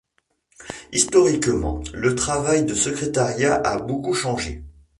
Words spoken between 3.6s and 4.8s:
a beaucoup changé.